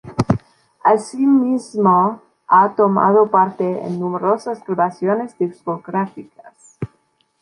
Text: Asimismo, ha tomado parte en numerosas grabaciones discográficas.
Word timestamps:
Asimismo, 0.83 2.21
ha 2.47 2.73
tomado 2.75 3.29
parte 3.29 3.85
en 3.85 3.99
numerosas 3.99 4.65
grabaciones 4.65 5.37
discográficas. 5.37 6.79